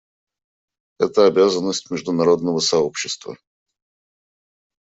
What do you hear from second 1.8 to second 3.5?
международного сообщества.